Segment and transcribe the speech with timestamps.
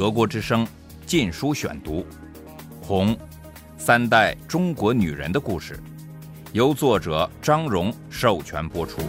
[0.00, 0.64] 德国之声
[1.04, 2.00] 《禁书选读》，
[2.82, 3.14] 《红》，
[3.76, 5.78] 三代中国女人的故事，
[6.54, 9.02] 由作者张荣授权播出。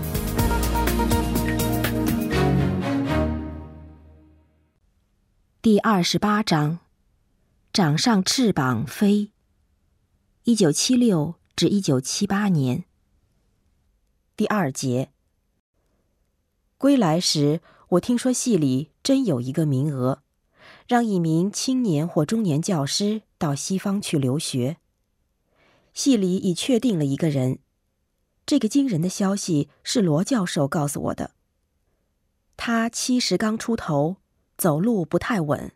[5.62, 6.80] 第二十八章，
[7.72, 9.32] 长上翅膀飞。
[10.44, 12.84] 一九七六至一九七八年。
[14.36, 15.12] 第二节。
[16.78, 17.62] 归来时，
[17.92, 20.22] 我听说系里真有一个名额，
[20.92, 24.76] 让一名青年或中年教师到西方去留学。
[25.94, 27.60] 系里已确定了一个人。
[28.46, 31.32] 这个惊人的消息是罗教授告诉我的。
[32.58, 34.18] 他七十刚出头。
[34.58, 35.72] 走路不太稳，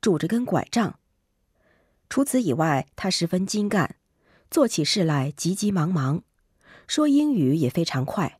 [0.00, 1.00] 拄着根拐杖。
[2.08, 3.96] 除此以外，他十分精干，
[4.52, 6.22] 做起事来急急忙忙，
[6.86, 8.38] 说英语也非常快，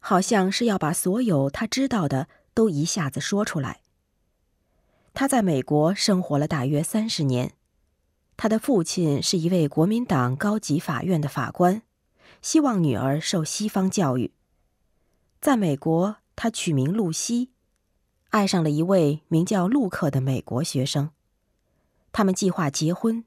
[0.00, 3.82] 好像是要把所有他知道的都一下子说出来。
[5.18, 7.54] 他在美国生活了大约三十年，
[8.36, 11.80] 他的父亲是一位国民党高级法院的法官，
[12.42, 14.34] 希望女儿受西方教育。
[15.40, 17.48] 在美国，他取名露西。
[18.28, 21.08] 爱上了一位名叫陆克的美国学生，
[22.12, 23.24] 他们计划结婚，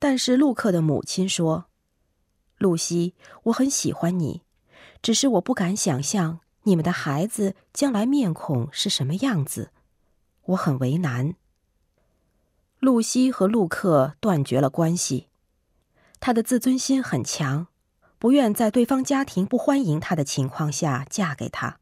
[0.00, 1.66] 但是陆克的母亲说
[2.58, 4.42] ：“露西，我很喜欢你，
[5.00, 9.70] 只是我不敢想象你们的孩子将来面孔是什么样子，
[10.48, 11.34] 我很为难。”
[12.80, 15.28] 露西和陆克断绝了关系，
[16.20, 17.66] 她的自尊心很强，
[18.18, 21.80] 不愿在对方家庭不欢迎她的情况下嫁给他。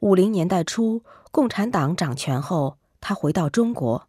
[0.00, 4.08] 五零年代初，共产党掌权后，他回到中国，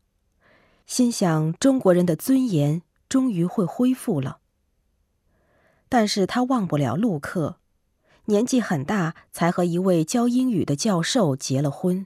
[0.85, 4.39] 心想中国人的尊严终于会恢复了。
[5.89, 7.57] 但是他忘不了陆克，
[8.25, 12.05] 年纪很大才和一位教英语的教授结了婚。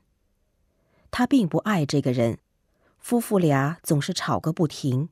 [1.11, 2.39] 他并不爱这个人，
[2.97, 5.09] 夫妇俩总是吵个不停。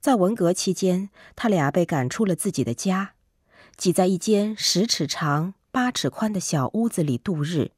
[0.00, 3.12] 在文革期间，他俩被赶出了自己的家，
[3.76, 5.54] 挤在一间十尺长。
[5.70, 7.72] 八尺宽的小屋子里度日，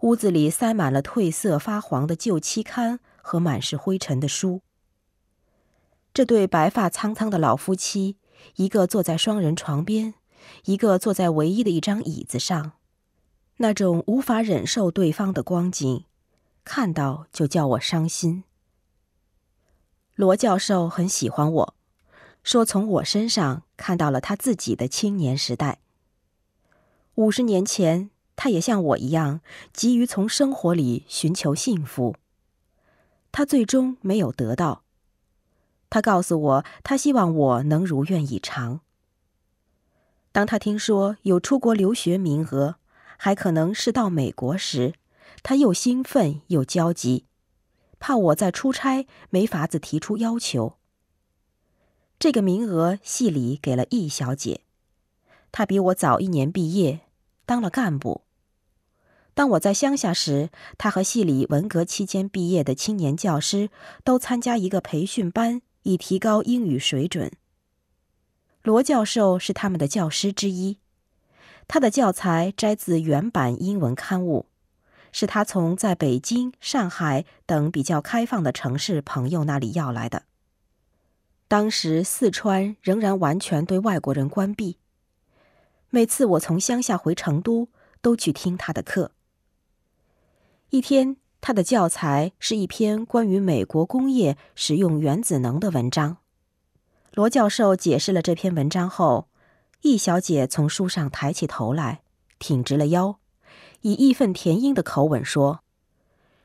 [0.00, 4.62] 屋子里塞满了褪色发黄的旧期刊和满是灰尘的书。
[6.12, 8.16] 这对白发苍苍的老夫妻，
[8.56, 10.14] 一个坐在双人床边，
[10.64, 12.72] 一个坐在唯一的一张椅子上，
[13.62, 16.04] 那种无法忍受对方的光景，
[16.64, 18.44] 看到就叫我伤心。
[20.14, 21.74] 罗教授很喜欢我，
[22.42, 25.80] 说从我身上看到了他自己的青年时代。
[27.16, 29.42] 五十年前，他也像我一样，
[29.74, 32.16] 急于从生活里寻求幸福。
[33.30, 34.84] 他最终没有得到。
[35.90, 38.80] 他告诉我，他希望我能如愿以偿。
[40.32, 42.76] 当他听说有出国留学名额，
[43.22, 44.94] 还可能是到美国时，
[45.42, 47.26] 他又兴奋又焦急，
[47.98, 50.78] 怕我在出差没法子提出要求。
[52.18, 54.62] 这个名额系里给了易小姐，
[55.52, 57.00] 她比我早一年毕业。
[57.44, 58.22] 当了干部。
[59.34, 60.48] 当我在乡下时，
[60.78, 63.68] 他和系里文革期间毕业的青年教师
[64.02, 67.30] 都参加一个培训班，以提高英语水准。
[68.62, 70.78] 罗教授是他们的教师之一，
[71.72, 74.46] 他的教材摘自原版英文刊物，
[75.12, 80.24] 是他从在北京、上海等比较开放的城市朋友那里要来的。
[81.46, 84.78] 当时四川仍然完全对外国人关闭。
[85.90, 87.68] 每次我从乡下回成都，
[88.02, 89.12] 都去听他的课。
[90.70, 96.16] 一天，他的教材是一篇关于美国工业使用原子能的文章。
[97.12, 99.28] 罗教授解释了这篇文章后，
[99.82, 102.02] 易小姐从书上抬起头来，
[102.38, 103.18] 挺直了腰，
[103.80, 105.60] 以义愤填膺的口吻说：“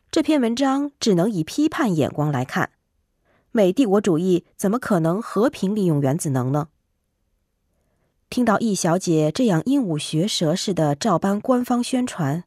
[0.10, 2.72] 这篇文章只能以批判眼光来看，
[3.52, 6.70] 美帝国主义怎么可能和平利用原子能呢？”
[8.30, 12.46] 听到易小姐这样鹦鹉学舌似的照搬官方宣传，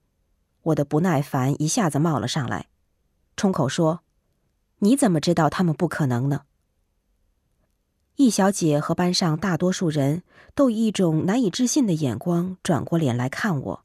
[0.63, 2.67] 我的不耐烦一下子冒了上来，
[3.37, 4.01] 冲口说
[4.81, 6.43] ：“你怎么知道他们不可能呢？”
[8.19, 13.85] 易小姐和班上大多数人都以一种难以置信的眼光转过脸来看我。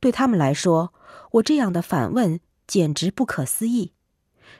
[0.00, 0.92] 对他们来说，
[1.34, 3.92] 我这样的反问简直不可思议，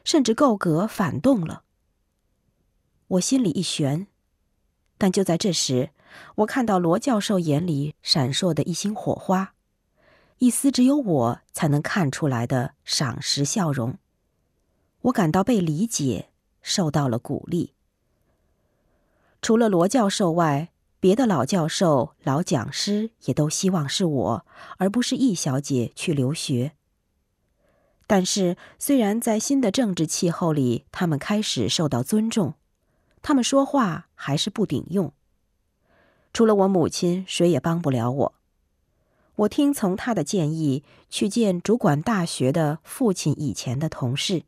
[0.04, 1.64] 甚至够格反动了。
[3.08, 4.06] 我心里一悬，
[4.96, 5.90] 但就在这时。
[6.36, 9.54] 我看到罗教授眼里闪烁的一星火花，
[10.38, 13.98] 一丝只有我才能看出来的赏识笑容。
[15.00, 16.30] 我感到被理解，
[16.62, 17.73] 受到了鼓励。
[19.44, 20.70] 除了罗教授外，
[21.00, 24.46] 别的老教授、老讲师也都希望是我，
[24.78, 26.72] 而不是易小姐去留学。
[28.06, 32.54] 但是，虽然在新的政治气候里，他们开始受到尊重，
[33.20, 35.12] 他们说话还是不顶用。
[36.32, 38.34] 除了我母亲，谁也帮不了我。
[39.36, 44.44] 我听从他的建议，去见主管大学的父亲以前的同事。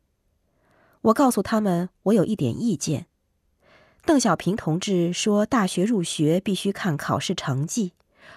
[1.03, 3.09] 我告诉他们，我有一点意见。
[4.07, 7.93] 邓小平同志说，大学入学必须看考试成绩，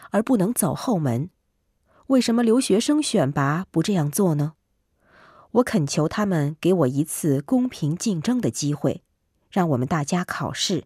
[0.10, 1.30] 而不能走后门。
[2.08, 4.54] 为什么留学生选拔不这样做呢？
[5.52, 9.04] 我恳求他们给我一次公平竞争的机会，
[9.52, 10.86] 让我们大家考试。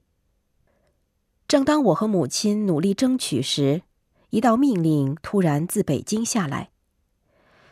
[1.47, 3.83] 正当我和母亲努力争取时，
[4.31, 6.71] 一道命令突然自北京下来：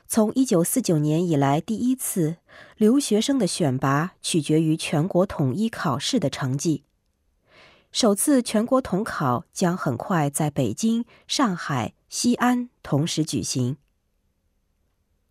[0.08, 2.38] 从一九四九年以来，第一次
[2.78, 6.86] 留学生的选拔取决于全国统一考试的成绩。
[7.92, 13.78] 首次全国统考将很快在北京、上海、西安同时举行。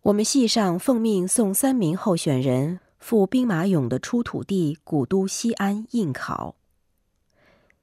[0.03, 6.55] 我们系上奉命送三名候选人赴兵马俑的出土地古都西安应考。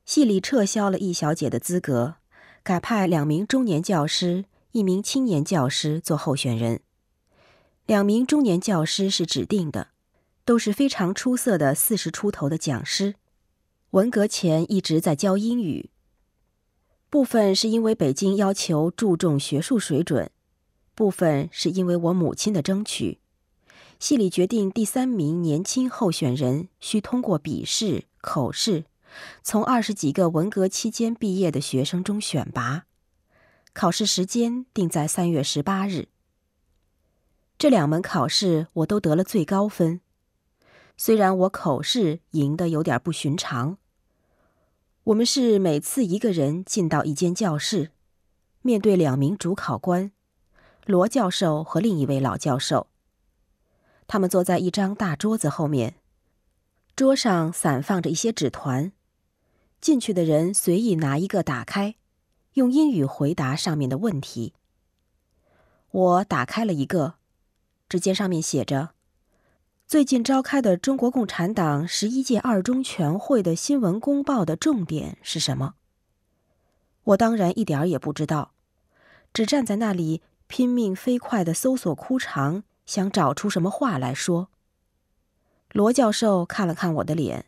[0.05, 2.15] 系里撤销了易小姐的资格，
[2.63, 6.81] 改派两名中年教师、一名青年教师做候选人。
[7.87, 9.89] 两名中年教师是指定的，
[10.45, 13.17] 都是非常出色的四十出头的讲师，
[13.93, 15.90] 文革前一直在教英语。
[17.08, 20.31] 部分是因为北京要求注重学术水准。
[20.94, 23.20] 部分是因为我母亲的争取，
[23.99, 28.85] 系里决定第三名年轻候选人需通过笔试、口试，
[29.43, 32.85] 从二十几个文革期间毕业的学生中选拔。
[33.73, 36.08] 考试时间定在三月十八日。
[37.56, 40.00] 这两门考试我都得了最高分，
[41.00, 43.79] 虽然我口试赢得有点不寻常。
[45.05, 47.93] 我们是每次一个人进到一间教室，
[48.62, 50.11] 面对两名主考官。
[50.85, 52.89] 罗教授和另一位老教授，
[54.09, 55.95] 他们坐在一张大桌子后面，
[56.97, 58.93] 桌上散放着一些纸团。
[59.81, 61.95] 进去的人随意拿一个打开，
[62.55, 64.55] 用英语回答上面的问题。
[65.91, 67.15] 我打开了一个，
[67.89, 68.91] 只见上面写着
[69.88, 75.76] ：“最近召开的中国共产党十一届二中全会的新闻公报的重点是什么？”
[77.05, 78.52] 我当然一点儿也不知道，
[79.32, 80.20] 只站在那里。
[80.46, 84.49] 拼命飞快的搜索枯肠，想找出什么话来说。
[85.73, 87.44] 罗教授看了看我的脸，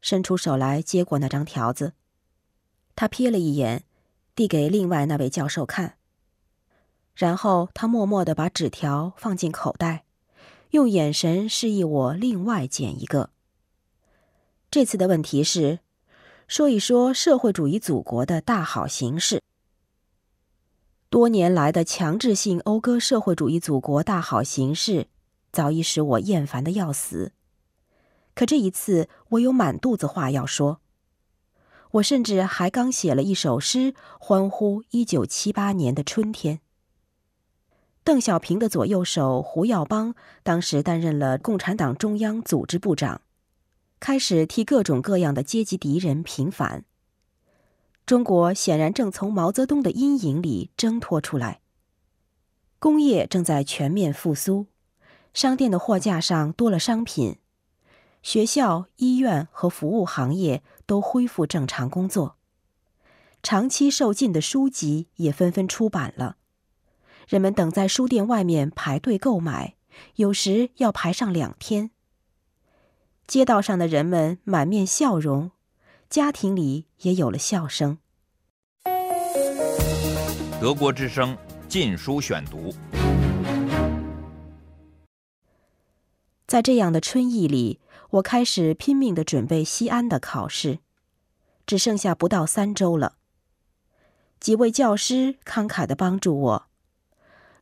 [0.00, 1.92] 伸出手来接过那张条子。
[2.96, 3.84] 他瞥了一眼，
[4.34, 5.98] 递给另外那位教授看。
[7.14, 10.04] 然后他默默的把纸条放进口袋，
[10.72, 13.28] 用眼神示意我另外捡一个。
[14.70, 15.80] 这次的问题是，
[16.48, 19.42] 说一说社会主义祖国的大好形势。
[21.10, 25.08] 多年来的强制性讴歌社会主义祖国大好形势，
[25.52, 27.32] 早已使我厌烦的要死。
[28.34, 30.80] 可这一次，我有满肚子话要说。
[31.90, 36.60] 我甚至还刚写了一首诗，欢呼一九七八年的春天。
[38.04, 43.20] 邓小平的左右手胡耀邦当时担任了共产党中央组织部长，
[44.00, 46.84] 开始替各种各样的阶级敌人平反。
[48.04, 51.60] 中国显然正从毛泽东的阴影里挣脱出来。
[52.80, 54.66] 工业正在全面复苏，
[55.32, 57.36] 商店的货架上多了商品，
[58.20, 62.34] 学校、医院和服务行业都恢复正常工作。
[63.40, 66.38] 长期受禁的书籍也纷纷出版了，
[67.32, 69.74] 人们等在书店外面排队购买，
[70.16, 71.90] 有时要排上两天。
[73.26, 75.50] 街道上的人们满面笑容。
[76.10, 77.96] 家庭里也有了笑声。
[80.60, 81.34] 德国之声
[81.68, 82.70] 《禁书选读》。
[86.46, 90.80] 在这样的春意里，我开始拼命的准备西安的考试，
[91.64, 93.14] 只剩下不到三周了。
[94.38, 96.66] 几位教师慷慨的帮助我，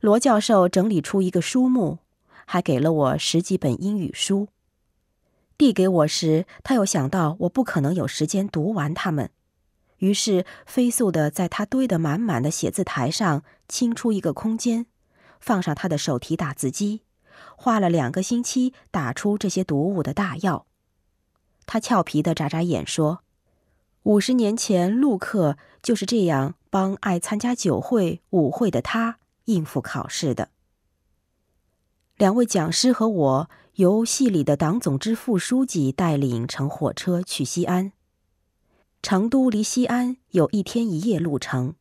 [0.00, 1.98] 罗教授整理出一个书目，
[2.46, 4.48] 还给了我十几本英语书。
[5.58, 9.30] 递给我时，他又想到我不可能有时间读完它们，
[9.98, 14.86] 于是飞速的在他堆得满满的写字台上清出一个空间，
[15.38, 17.02] 放上他的手提打字机，
[17.54, 20.64] 花了两个星期打出这些读物的大要。
[21.66, 23.20] 他俏皮的眨眨眼说
[24.04, 29.18] ：“五十年前，陆克就是这样帮爱参加酒会、舞会的他
[29.52, 30.48] 应付考试的。”
[32.16, 33.50] 两位讲师和我。
[33.74, 37.92] 由系里的党总支副书记带领乘火车去西安。
[39.00, 41.76] 成都离西安有一天一夜路程，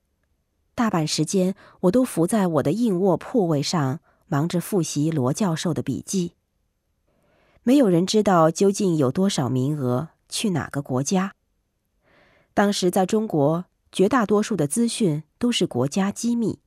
[0.75, 6.35] 大半时间我都伏在我的硬卧铺位上，忙着复习罗教授的笔记。
[7.63, 11.33] 没有人知道究竟有多少名额去哪个国家。
[12.53, 16.59] 当时在中国，绝大多数的资讯都是国家机密。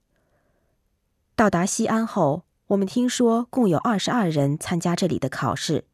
[1.35, 5.87] 到达西安后，我们听说共有二十二人参加这里的考试，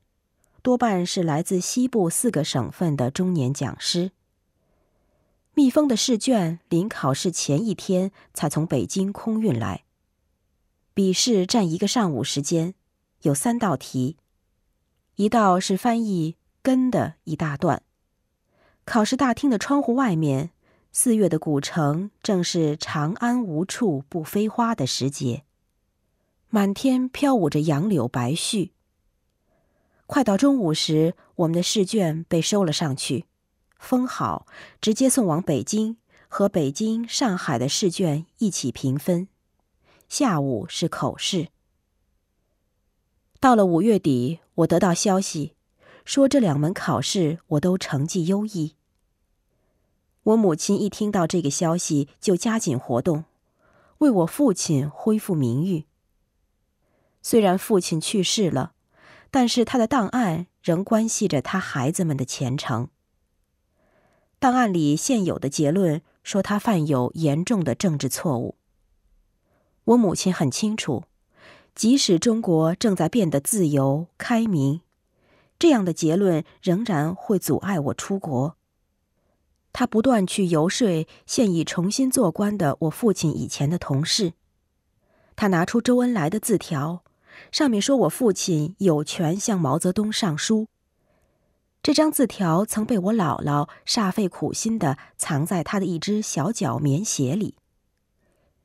[0.62, 4.10] 多半是来自西部四个省份的中年讲师。
[5.54, 9.84] 密封的试卷临考试前一天才从北京空运来。
[10.92, 12.74] 笔试占一个上午时间，
[13.22, 14.16] 有三道题，
[15.14, 17.82] 一道是翻译“根”的一大段。
[18.84, 20.50] 考试大厅的窗户外面。
[20.90, 25.44] 四月的古城正是长安无处不飞花的时节，
[26.48, 28.70] 满天飘舞着杨柳白絮。
[30.06, 33.26] 快到中午时，我们的试卷被收了上去，
[33.78, 34.46] 封好，
[34.80, 39.28] 直接送往北京，和北京、上海的试卷一起平分。
[40.08, 41.48] 下午是口试。
[43.38, 45.54] 到了五月底，我得到消息，
[46.06, 48.77] 说这两门考试我都成绩优异。
[50.28, 53.24] 我母亲一听到这个消息，就加紧活动，
[53.98, 55.86] 为我父亲恢复名誉。
[57.22, 58.72] 虽然父亲去世了，
[59.30, 62.88] 但是他的档案仍关系着他孩子们的前程。
[64.38, 68.56] 档案里现有的结论说他犯有严重的政治错误。
[69.84, 71.04] 我母亲很清楚，
[71.74, 74.82] 即使中国正在变得自由开明，
[75.58, 78.57] 这样的结论仍然会阻碍我出国。
[79.78, 84.32] 他不断去游说现已重新做官的我父亲以前的同事。
[85.36, 87.04] 他拿出周恩来的字条，
[87.52, 90.66] 上面说我父亲有权向毛泽东上书。
[91.80, 97.54] 这张字条曾被我姥姥煞费苦心的藏在他的一只小脚棉鞋里。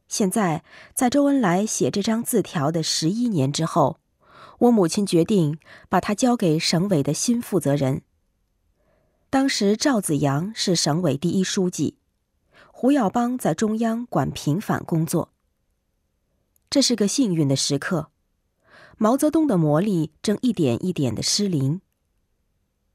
[0.07, 0.63] 现在，
[0.95, 3.99] 在周恩来写这张字条的十一年之后，
[4.57, 8.01] 我母亲决定把它交给省委的新负责人。
[9.33, 11.97] 当时赵子阳是省委第一书记，
[12.71, 15.33] 胡耀邦在中央管平反工作。
[16.69, 18.11] 这是个幸运的时刻，
[18.99, 21.81] 毛泽东的魔力正一点一点的失灵。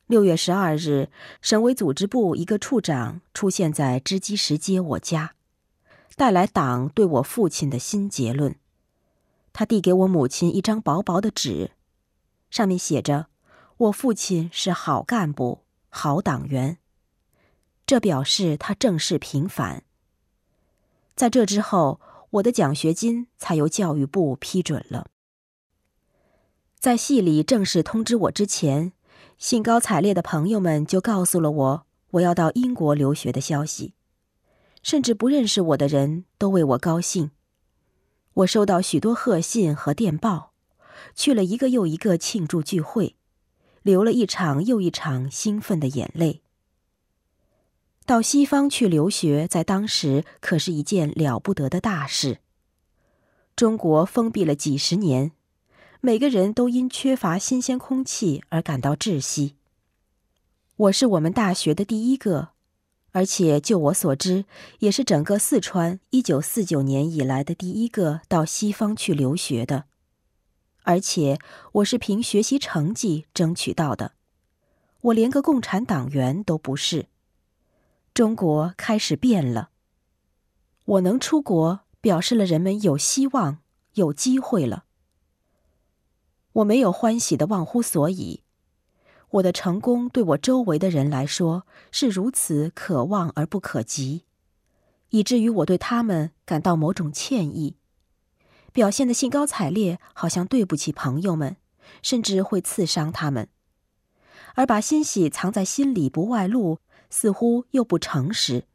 [0.07, 1.11] 六月十二日，
[1.43, 5.35] 省委组织部一个处长出现在织机石街我家，
[6.15, 8.55] 带来党对我父亲的新结论。
[9.53, 11.73] 他递给我母亲一张薄薄的纸，
[12.49, 13.27] 上面写着
[13.89, 16.79] ：“我父亲是好干部。”好党员，
[17.87, 19.85] 这表示他正式平反。
[21.15, 25.09] 在这之后，我的奖学金才由教育部批准了。
[26.79, 28.93] 在系里正式通知我之前，
[29.37, 33.95] 兴高采烈的朋友们就告诉了我我要到英国留学的消息，
[34.83, 37.33] 甚至不认识我的人都为我高兴。
[38.35, 40.53] 我收到许多贺信和电报，
[41.17, 43.18] 去了一个又一个庆祝聚会。
[43.83, 46.43] 流了一场又一场兴奋的眼泪。
[48.05, 52.39] 到西方去留学，在当时可是一件了不得的大事。
[53.55, 55.33] 中国封闭了几十年，
[56.01, 59.57] 每个人都因缺乏新鲜空气而感到窒息。
[60.77, 62.51] 我是我们大学的第一个，
[63.11, 64.45] 而且就我所知，
[64.79, 69.85] 也是整个四川一九四九年以来的第一个到西方去留学的。
[70.89, 71.39] 而且
[71.73, 74.13] 我是凭学习成绩争取到的，
[75.03, 77.09] 我连个共产党员都不是。
[78.15, 79.69] 中国开始变了，
[80.87, 83.59] 我能出国，表示了人们有希望、
[83.97, 84.85] 有机会了。
[86.53, 88.43] 我没有欢喜的忘乎所以，
[89.33, 94.25] 我的成功对我周围的人来说是如此可望而不可及，
[95.11, 97.77] 以至于我对他们感到某种歉意。
[98.79, 101.57] 表现的兴高采烈，好像对不起朋友们，
[102.01, 103.47] 甚至会刺伤他们；
[104.55, 106.79] 而把欣喜藏在心里不外露，
[107.11, 108.67] 似乎又不诚实。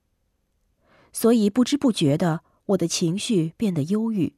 [1.14, 4.36] 所以不知不觉的，我的情绪变得忧郁。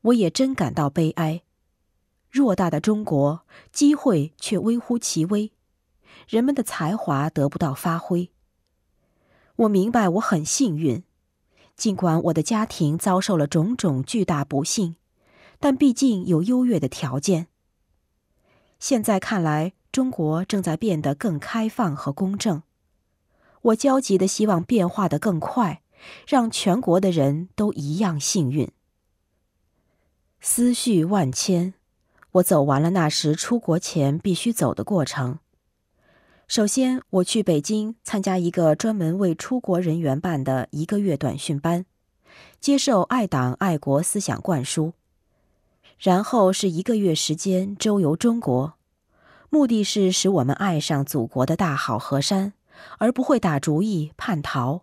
[0.00, 1.42] 我也真感到悲哀。
[2.32, 5.52] 偌大的中国，机会却微乎其微，
[6.26, 8.30] 人们的才华得不到发挥。
[9.56, 11.04] 我明白，我很幸运。
[11.76, 14.96] 尽管我的家庭遭受了种种巨大不幸，
[15.58, 17.48] 但毕竟有优越的条件。
[18.78, 22.62] 现在看来，中国正在变得更开放和公正。
[23.62, 25.82] 我焦急的希望变化的更快，
[26.26, 28.70] 让全国的人都一样幸运。
[30.40, 31.74] 思绪万千，
[32.32, 35.38] 我走完了那时出国前必须走的过程。
[36.54, 41.86] 首先，我去北京参加一个专门为出国人员办的一个月短训班，
[42.60, 44.92] 接受爱党爱国思想灌输。
[45.98, 48.74] 然后是一个月时间周游中国，
[49.48, 52.52] 目的是使我们爱上祖国的大好河山，
[52.98, 54.82] 而不会打主意叛逃。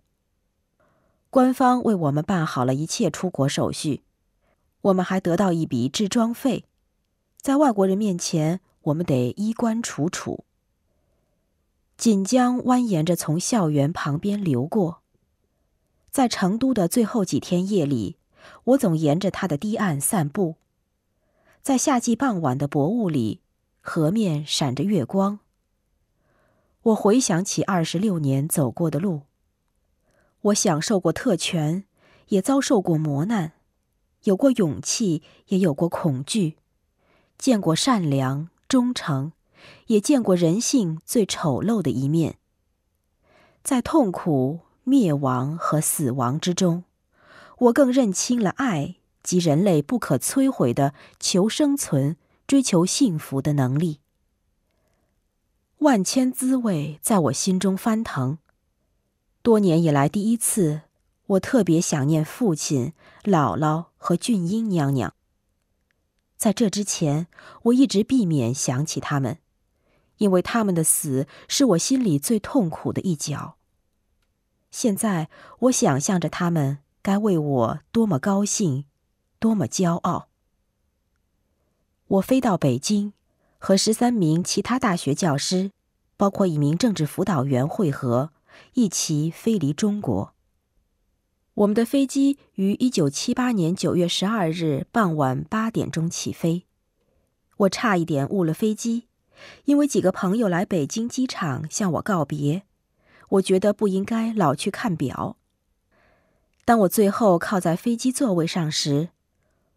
[1.29, 4.01] 官方为我们办好了一切出国手续，
[4.81, 6.65] 我们还得到一笔置装费，
[7.39, 10.45] 在外国人面前，我们得衣冠楚楚。
[11.99, 15.01] 锦江蜿蜒着从校园旁边流过，
[16.09, 18.15] 在成都的最后几天夜里，
[18.63, 20.55] 我总沿着它的堤岸散步。
[21.61, 23.41] 在夏季傍晚的薄雾里，
[23.81, 25.39] 河面闪着月光。
[26.83, 29.23] 我回想起二十六年走过的路，
[30.43, 31.83] 我享受过特权，
[32.29, 33.51] 也遭受过磨难，
[34.23, 36.55] 有过勇气，也有过恐惧，
[37.37, 39.33] 见过善良忠诚。
[39.87, 42.37] 也见过人性最丑陋的一面。
[43.63, 46.85] 在痛苦、灭亡和死亡之中，
[47.57, 52.15] 我更认清了爱及人类不可摧毁的求生存、
[52.47, 53.99] 追求幸福的能力。
[55.79, 58.37] 万千滋味在我心中翻腾。
[59.41, 60.81] 多年以来，第一次，
[61.27, 65.13] 我特别想念父亲、姥姥和俊英娘娘。
[66.35, 67.27] 在这之前，
[67.63, 69.37] 我一直避免想起他们。
[70.19, 73.57] 因为他们的死是我心里最痛苦的一角。
[74.71, 75.29] 现在
[75.61, 78.85] 我想象着他们该为我多么高兴，
[79.39, 80.29] 多么骄傲。
[82.07, 83.13] 我飞到北京，
[83.57, 85.71] 和十三名其他大学教师，
[86.17, 88.31] 包括一名政治辅导员会合，
[88.73, 90.33] 一起飞离中国。
[91.55, 96.65] 我们的飞机于一九七八年九月十二日傍晚八点钟起飞，
[97.57, 99.08] 我差一点误了飞机。
[99.65, 102.63] 因为几个朋友来北京机场向我告别，
[103.29, 105.37] 我觉得不应该老去看表。
[106.65, 109.09] 当我最后靠在飞机座位上时，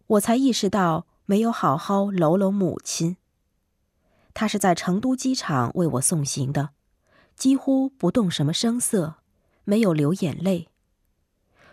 [0.07, 3.16] 我才意识到没有好好搂搂母亲。
[4.35, 6.70] 她是在成都机场为我送行的，
[7.37, 9.16] 几乎不动什么声色，
[9.64, 10.68] 没有流眼泪。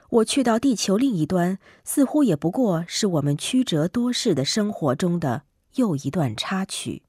[0.10, 5.44] 我去到地球另一端，似乎也不过是我们曲折多事的生活中的
[5.76, 7.04] 又一段插曲。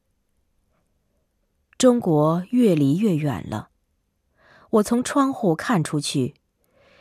[1.80, 3.70] 中国越离越远了，
[4.68, 6.34] 我从窗户看出去，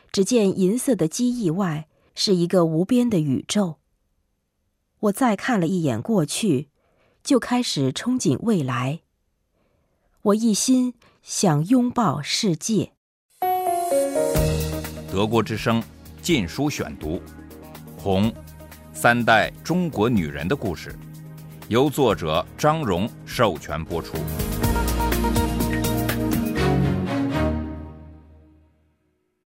[0.10, 3.80] 只见银色的机翼外是一个无边的宇宙。
[5.02, 6.70] 我再看了一眼过去，
[7.22, 9.02] 就开始憧憬未来。
[10.22, 12.94] 我一心想拥抱世界。
[15.12, 15.82] 德国之声
[16.22, 17.18] 《禁书选读》，
[18.02, 18.34] 《红
[18.94, 20.92] 三代中国女人的故事》，
[21.68, 24.15] 由作者张荣授权播出。